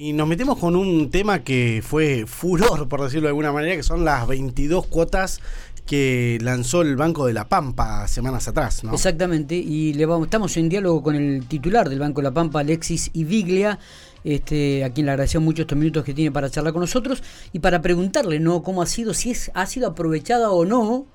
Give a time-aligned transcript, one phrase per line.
[0.00, 3.82] Y nos metemos con un tema que fue furor, por decirlo de alguna manera, que
[3.82, 5.40] son las 22 cuotas
[5.86, 8.94] que lanzó el Banco de la Pampa semanas atrás, ¿no?
[8.94, 12.60] Exactamente, y le vamos, estamos en diálogo con el titular del Banco de la Pampa,
[12.60, 13.80] Alexis Iviglia,
[14.22, 17.20] este, a quien le agradecemos mucho estos minutos que tiene para charlar con nosotros
[17.52, 21.06] y para preguntarle no cómo ha sido, si es, ha sido aprovechada o no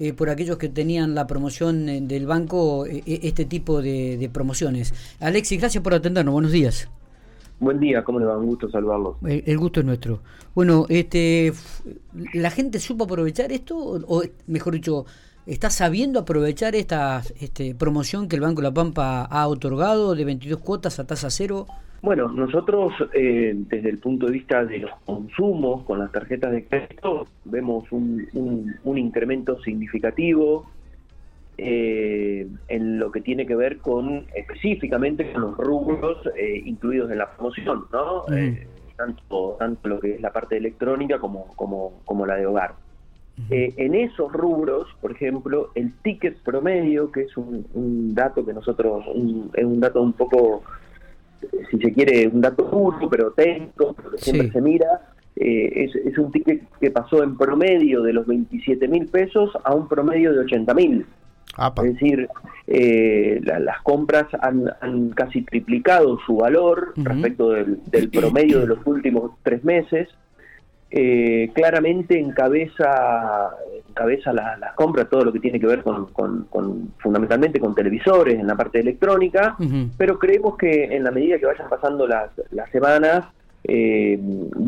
[0.00, 4.94] eh, por aquellos que tenían la promoción eh, del banco, eh, este tipo de promociones.
[5.20, 6.88] Alexis, gracias por atendernos, buenos días.
[7.62, 8.36] Buen día, ¿cómo le va?
[8.36, 9.18] Un gusto saludarlos.
[9.22, 10.18] El, gusto es nuestro.
[10.52, 11.52] Bueno, este,
[12.34, 13.76] ¿la gente supo aprovechar esto?
[13.78, 15.06] O, mejor dicho,
[15.46, 20.24] ¿está sabiendo aprovechar esta este, promoción que el Banco de la Pampa ha otorgado de
[20.24, 21.68] 22 cuotas a tasa cero?
[22.02, 26.64] Bueno, nosotros eh, desde el punto de vista de los consumos con las tarjetas de
[26.64, 30.66] crédito vemos un, un, un incremento significativo
[31.64, 37.18] eh, en lo que tiene que ver con específicamente con los rubros eh, incluidos en
[37.18, 38.24] la promoción, ¿no?
[38.34, 38.66] Eh,
[38.96, 42.74] tanto, tanto lo que es la parte electrónica como, como, como la de hogar.
[43.48, 49.04] en esos rubros, por ejemplo, el ticket promedio, que es un, dato que nosotros,
[49.54, 50.64] es un dato un poco,
[51.70, 56.32] si se quiere, un dato puro, pero técnico, que siempre se mira, es, es, un
[56.32, 60.74] ticket que pasó en promedio de los 27 mil pesos a un promedio de 80
[60.74, 61.06] mil.
[61.58, 62.28] Es decir,
[62.66, 67.78] eh, las compras han, casi triplicado su valor respecto del,
[68.10, 70.08] promedio de los últimos tres meses.
[70.94, 73.50] Eh, claramente encabeza,
[73.88, 76.08] encabeza las compras todo lo que tiene que ver con,
[76.98, 79.56] fundamentalmente con televisores en la parte electrónica,
[79.96, 83.24] pero creemos que en la medida que vayan pasando las, las semanas,
[83.64, 84.18] eh,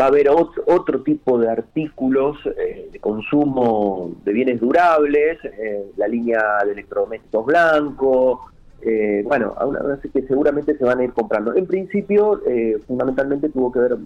[0.01, 6.07] va a haber otro, tipo de artículos eh, de consumo de bienes durables, eh, la
[6.07, 8.41] línea de electrodomésticos blancos,
[8.83, 9.55] eh, bueno,
[9.93, 11.55] así que seguramente se van a ir comprando.
[11.55, 12.41] En principio,
[12.87, 13.97] fundamentalmente tuvo que ver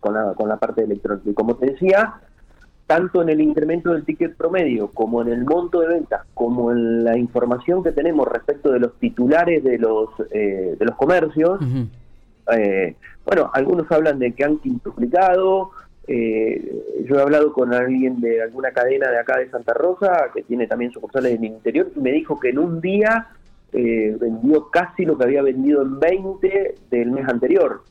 [0.00, 1.30] con la, con la parte electrónica.
[1.30, 2.14] Y como te decía,
[2.86, 7.04] tanto en el incremento del ticket promedio, como en el monto de ventas, como en
[7.04, 11.60] la información que tenemos respecto de los titulares de los, de los comercios,
[12.52, 15.70] eh, bueno, algunos hablan de que han quintuplicado.
[16.06, 20.42] Eh, yo he hablado con alguien de alguna cadena de acá de Santa Rosa, que
[20.42, 23.28] tiene también sucursales en el interior, y me dijo que en un día
[23.72, 27.82] eh, vendió casi lo que había vendido en 20 del mes anterior.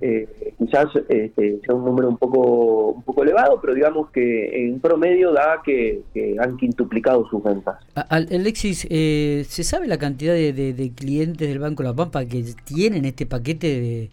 [0.00, 4.80] Eh, quizás este, sea un número un poco un poco elevado, pero digamos que en
[4.80, 6.02] promedio da que,
[6.38, 7.76] han quintuplicado sus ventas.
[8.08, 13.26] Alexis, eh, ¿se sabe la cantidad de, clientes del Banco La Pampa que tienen este
[13.26, 14.10] paquete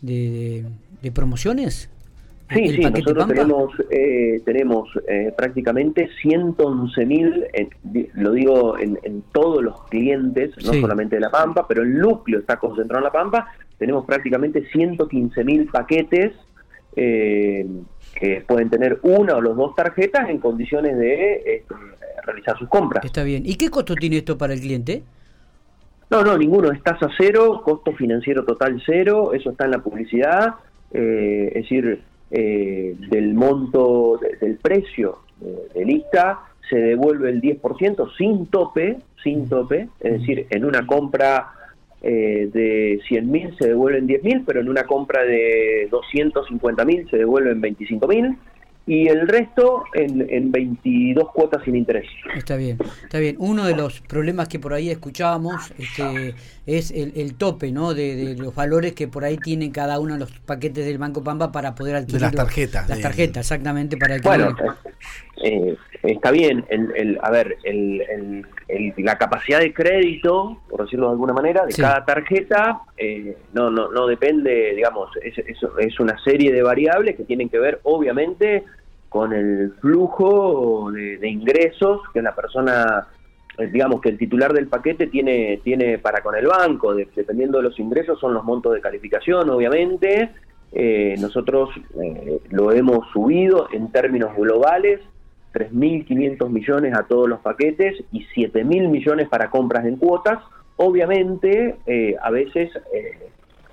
[0.00, 0.64] de,
[1.02, 1.90] de promociones?
[2.50, 7.44] Sí, sí, nosotros tenemos, eh, tenemos eh, prácticamente 111 mil,
[8.14, 12.56] lo digo en, todos los clientes, no solamente de La Pampa, pero el núcleo está
[12.56, 16.32] concentrado en La Pampa, tenemos prácticamente 115 mil paquetes
[16.96, 17.66] eh,
[18.14, 21.74] que pueden tener una o las dos tarjetas en condiciones de este,
[22.24, 23.04] realizar sus compras.
[23.04, 23.44] Está bien.
[23.46, 25.02] ¿Y qué costo tiene esto para el cliente?
[26.10, 26.72] No, no, ninguno.
[26.72, 30.54] Es tasa cero, costo financiero total cero, eso está en la publicidad.
[30.90, 35.20] es decir, eh, del monto, del precio
[35.74, 41.52] de lista, se devuelve el 10% sin tope, sin tope, es decir, en una compra
[42.02, 48.36] eh, de 100.000 se devuelven 10.000, pero en una compra de 250.000 se devuelven 25.000
[48.88, 52.06] y el resto en, en 22 cuotas sin interés.
[52.34, 53.36] Está bien, está bien.
[53.38, 57.92] Uno de los problemas que por ahí escuchábamos este, es el, tope ¿no?
[57.92, 61.52] De, los valores que por ahí tienen cada uno de los paquetes del Banco Pampa
[61.52, 62.22] para poder adquirir.
[62.22, 62.88] las tarjetas.
[62.88, 64.56] Las tarjetas, exactamente, para Bueno,
[65.42, 66.64] eh, está bien.
[66.68, 68.44] El, el, a ver, el,
[68.98, 73.90] la capacidad de crédito, por decirlo de alguna manera, de cada tarjeta eh, no, no,
[73.90, 78.64] no depende, digamos, es, es, es una serie de variables que tienen que ver, obviamente,
[79.08, 83.08] con el flujo de, ingresos que la persona,
[83.56, 87.64] eh, digamos que el titular del paquete tiene, tiene para con el banco, dependiendo de
[87.64, 90.30] los ingresos son los montos de calificación, obviamente.
[90.72, 91.70] Eh, nosotros
[92.02, 95.00] eh, lo hemos subido en términos globales,
[95.52, 100.42] 3.500 millones a todos los paquetes y 7.000 millones para compras en cuotas.
[100.76, 101.76] Obviamente,
[102.22, 102.70] a veces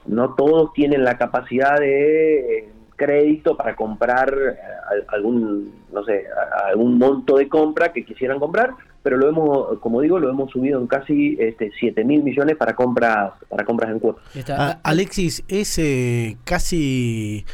[0.05, 6.25] no todos tienen la capacidad de crédito para comprar eh, algún, no sé,
[6.67, 8.71] algún monto de compra que quisieran comprar,
[9.03, 12.75] pero lo hemos, como digo, lo hemos subido en casi este, 7 mil millones para
[12.75, 14.23] compras, para compras en cuotas.
[14.49, 17.45] Ah, Alexis, es eh, casi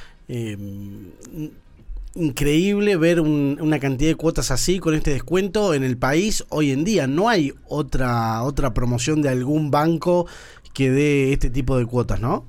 [2.15, 6.83] increíble ver una cantidad de cuotas así con este descuento en el país hoy en
[6.83, 7.07] día.
[7.07, 10.27] No hay otra otra promoción de algún banco
[10.73, 12.45] que dé este tipo de cuotas, ¿no?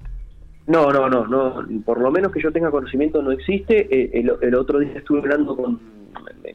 [0.66, 3.88] No, no, no, no, por lo menos que yo tenga conocimiento no existe.
[3.90, 5.80] Eh, el, el otro día estuve hablando con,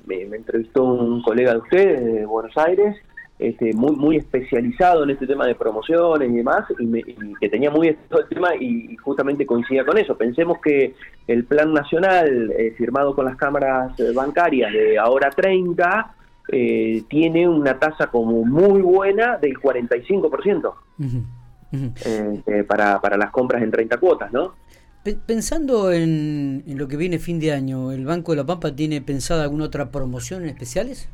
[0.05, 2.95] me, me, entrevistó un colega de ustedes de Buenos Aires,
[3.39, 7.89] este, muy muy especializado en este tema de promociones y demás, y, que tenía muy
[7.89, 10.17] estudiado el tema y, justamente coincidía con eso.
[10.17, 10.95] Pensemos que
[11.27, 16.15] el plan nacional eh, firmado con las cámaras bancarias de ahora 30
[16.49, 20.73] eh, tiene una tasa como muy buena del 45%
[21.73, 24.53] eh, para, para las compras en 30 cuotas, ¿no?
[25.25, 29.43] Pensando en, lo que viene fin de año, ¿el Banco de la Pampa tiene pensada
[29.43, 31.09] alguna otra promoción en especiales?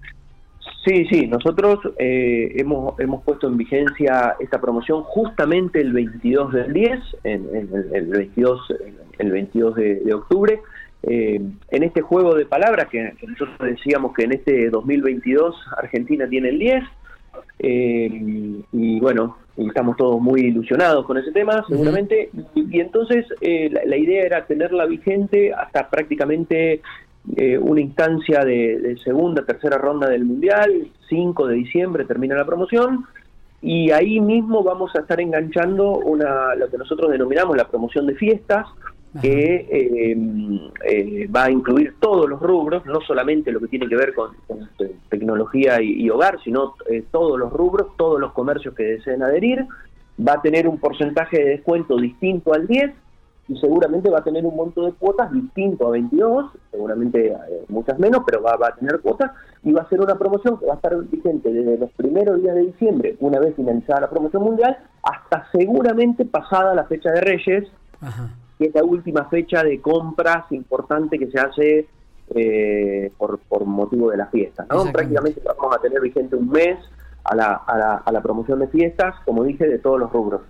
[0.85, 6.73] Sí, sí, nosotros eh, hemos, hemos puesto en vigencia esta promoción justamente el 22 del
[6.73, 7.47] 10, en,
[7.93, 8.73] el 22,
[9.17, 10.59] el 22 de, octubre,
[11.03, 11.39] eh,
[11.69, 16.59] en este juego de palabras que, nosotros decíamos que en este 2022 Argentina tiene el
[16.59, 16.83] 10,
[17.59, 24.23] eh, y bueno, estamos todos muy ilusionados con ese tema, seguramente, y, entonces la, idea
[24.23, 26.81] era tenerla vigente hasta prácticamente
[27.37, 33.05] eh, una instancia de, segunda, tercera ronda del Mundial, 5 de diciembre termina la promoción,
[33.61, 38.15] y ahí mismo vamos a estar enganchando una, lo que nosotros denominamos la promoción de
[38.15, 38.67] fiestas,
[39.21, 40.17] que eh,
[40.89, 44.31] eh, va a incluir todos los rubros, no solamente lo que tiene que ver con,
[45.07, 46.73] tecnología y, hogar, sino
[47.11, 49.65] todos los rubros, todos los comercios que deseen adherir,
[50.19, 52.91] va a tener un porcentaje de descuento distinto al 10
[53.47, 57.99] y seguramente va a tener un monto de cuotas distinto a 22, seguramente eh, muchas
[57.99, 59.31] menos, pero va, a tener cuotas
[59.63, 62.55] y va a ser una promoción que va a estar vigente desde los primeros días
[62.55, 67.69] de diciembre, una vez finalizada la promoción mundial, hasta seguramente pasada la fecha de Reyes,
[68.57, 71.87] que es la última fecha de compras importante que se hace
[72.35, 74.65] eh, por, por motivo de la fiesta.
[74.69, 74.85] ¿no?
[74.91, 76.79] Prácticamente vamos a tener vigente un mes
[77.25, 80.41] a la, a, la, a la promoción de fiestas, como dije, de todos los rubros.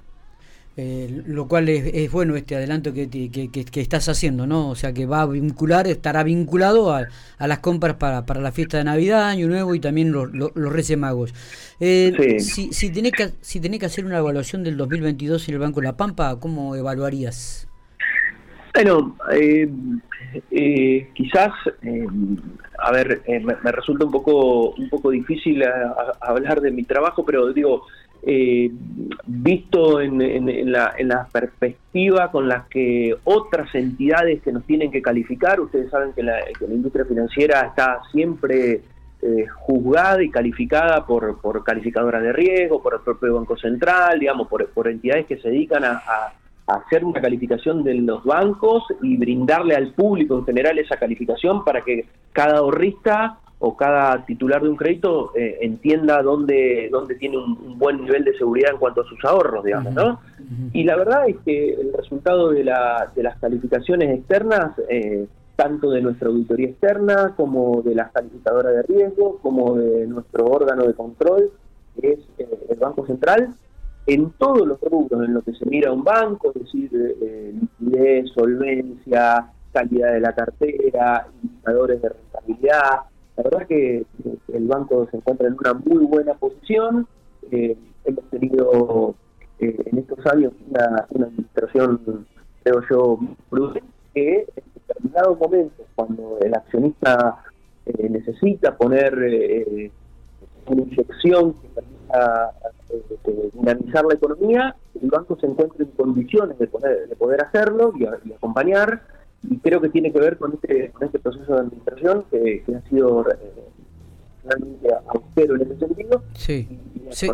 [0.75, 4.69] Eh, lo cual es, bueno este adelanto que, que, estás haciendo, ¿no?
[4.69, 7.05] O sea que va a vincular, estará vinculado a,
[7.39, 11.31] las compras para, para, la fiesta de Navidad, Año Nuevo y también los, los, Magos.
[11.79, 15.59] Eh, si, si, tenés que, si tenés que hacer una evaluación del 2022 en el
[15.59, 17.67] Banco La Pampa, ¿cómo evaluarías?
[18.73, 19.69] Bueno, eh,
[21.13, 21.51] quizás,
[22.79, 25.63] a ver, me, resulta un poco un poco difícil
[26.19, 27.83] hablar de mi trabajo, pero digo,
[28.25, 28.71] eh,
[29.27, 35.89] visto en, la, perspectiva con la que otras entidades que nos tienen que calificar, ustedes
[35.89, 38.81] saben que la, industria financiera está siempre
[39.21, 44.47] eh, juzgada y calificada por, por calificadoras de riesgo, por el propio Banco Central, digamos,
[44.47, 46.01] por, por entidades que se dedican a,
[46.67, 51.65] a hacer una calificación de los bancos y brindarle al público en general esa calificación
[51.65, 57.37] para que cada ahorrista o cada titular de un crédito eh, entienda dónde, dónde tiene
[57.37, 60.19] un, buen nivel de seguridad en cuanto a sus ahorros, digamos, ¿no?
[60.73, 65.91] Y la verdad es que el resultado de, la, de las calificaciones externas, eh, tanto
[65.91, 70.93] de nuestra auditoría externa como de las calificadoras de riesgo, como de nuestro órgano de
[70.93, 71.49] control,
[72.01, 73.55] que es eh, el Banco Central,
[74.07, 76.91] en todos los rubros en lo que se mira un banco, es decir,
[77.79, 84.05] liquidez, solvencia, calidad de la cartera, indicadores de rentabilidad, la verdad que
[84.53, 87.07] el banco se encuentra en una muy buena posición.
[87.51, 87.75] Eh,
[88.05, 89.15] hemos tenido
[89.59, 92.27] eh, en estos años una, administración,
[92.63, 93.19] creo yo,
[93.49, 93.83] prudente,
[94.13, 97.43] que en determinados momentos, cuando el accionista
[97.87, 99.15] eh, necesita poner
[100.67, 102.53] una inyección que permita
[103.55, 108.05] dinamizar la economía, el banco se encuentra en condiciones de poder, de poder hacerlo y
[108.05, 109.01] acompañar
[109.49, 112.89] y creo que tiene que ver con este, con este proceso de administración que, ha
[112.89, 113.35] sido eh,
[114.45, 116.23] realmente austero en ese sentido.
[116.33, 116.67] Sí.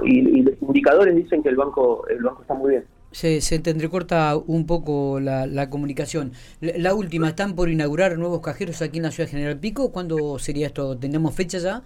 [0.04, 2.86] Y, los indicadores dicen que el banco, el banco está muy bien.
[3.12, 6.34] Se, se te entrecorta un poco la, la comunicación.
[6.62, 9.92] La, última, ¿están por inaugurar nuevos cajeros aquí en la ciudad de General Pico?
[9.92, 10.98] ¿Cuándo sería esto?
[10.98, 11.84] ¿Tenemos fecha ya?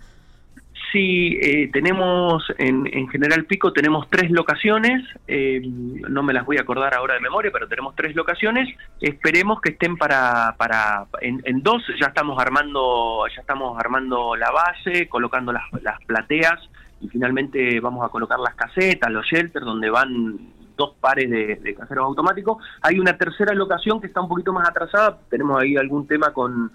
[0.94, 6.62] Sí, eh, tenemos en, General Pico tenemos tres locaciones, eh, no me las voy a
[6.62, 8.70] acordar ahora de memoria, pero tenemos tres locaciones.
[9.02, 15.10] Esperemos que estén para para en, dos ya estamos armando ya estamos armando la base,
[15.10, 16.60] colocando las, las plateas
[17.02, 20.38] y finalmente vamos a colocar las casetas, los shelters donde van
[20.78, 22.64] dos pares de, de caseros automáticos.
[22.84, 26.72] Hay una tercera locación que está un poquito más atrasada, tenemos ahí algún tema con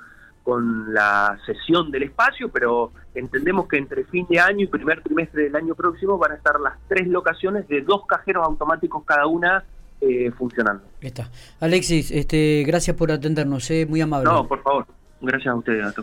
[0.49, 5.43] con la sesión del espacio, pero entendemos que entre fin de año y primer trimestre
[5.43, 9.63] del año próximo van a estar las tres locaciones de dos cajeros automáticos cada una
[10.01, 10.85] eh, funcionando.
[11.03, 11.31] Está.
[11.61, 14.25] Alexis, este, gracias por atendernos, eh, muy amable.
[14.25, 14.87] No, por favor.
[15.21, 15.95] Gracias a ustedes,